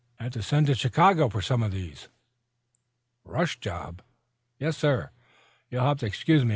[0.19, 2.07] Had to send to Chicago for some of these."
[3.23, 4.01] "Rush job?"
[4.57, 5.11] "Yes, sir.
[5.69, 6.49] You'll have to excuse me.